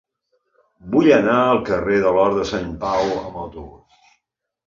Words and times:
Vull 0.93 1.09
anar 1.17 1.35
al 1.41 1.59
carrer 1.67 1.99
de 2.05 2.15
l'Hort 2.15 2.39
de 2.39 2.45
Sant 2.53 2.71
Pau 2.85 3.13
amb 3.19 3.39
autobús. 3.43 4.01